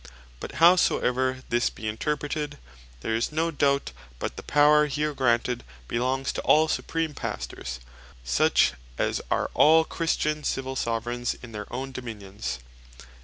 But 0.39 0.53
howsoever 0.53 1.43
this 1.49 1.69
be 1.69 1.87
interpreted, 1.87 2.57
there 3.01 3.13
is 3.13 3.31
no 3.31 3.51
doubt 3.51 3.91
but 4.17 4.35
the 4.35 4.41
Power 4.41 4.87
here 4.87 5.13
granted 5.13 5.63
belongs 5.87 6.33
to 6.33 6.41
all 6.41 6.67
Supreme 6.67 7.13
Pastors; 7.13 7.79
such 8.23 8.73
as 8.97 9.21
are 9.29 9.51
all 9.53 9.83
Christian 9.85 10.43
Civill 10.43 10.75
Soveraignes 10.75 11.35
in 11.43 11.51
their 11.51 11.71
own 11.71 11.91
Dominions. 11.91 12.57